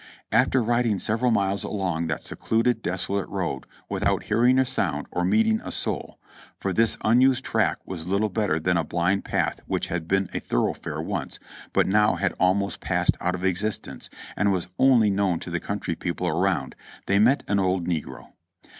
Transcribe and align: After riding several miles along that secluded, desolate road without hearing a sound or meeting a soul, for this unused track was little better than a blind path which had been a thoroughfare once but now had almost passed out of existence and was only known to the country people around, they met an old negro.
After 0.31 0.63
riding 0.63 0.97
several 0.97 1.29
miles 1.29 1.63
along 1.63 2.07
that 2.07 2.23
secluded, 2.23 2.81
desolate 2.81 3.29
road 3.29 3.67
without 3.87 4.23
hearing 4.23 4.57
a 4.57 4.65
sound 4.65 5.05
or 5.11 5.23
meeting 5.23 5.61
a 5.63 5.71
soul, 5.71 6.19
for 6.59 6.73
this 6.73 6.97
unused 7.03 7.45
track 7.45 7.77
was 7.85 8.07
little 8.07 8.29
better 8.29 8.57
than 8.57 8.77
a 8.77 8.83
blind 8.83 9.23
path 9.23 9.59
which 9.67 9.89
had 9.89 10.07
been 10.07 10.27
a 10.33 10.39
thoroughfare 10.39 10.99
once 11.03 11.37
but 11.71 11.85
now 11.85 12.15
had 12.15 12.33
almost 12.39 12.81
passed 12.81 13.15
out 13.21 13.35
of 13.35 13.45
existence 13.45 14.09
and 14.35 14.51
was 14.51 14.69
only 14.79 15.11
known 15.11 15.37
to 15.37 15.51
the 15.51 15.59
country 15.59 15.93
people 15.93 16.27
around, 16.27 16.75
they 17.05 17.19
met 17.19 17.43
an 17.47 17.59
old 17.59 17.85
negro. 17.87 18.29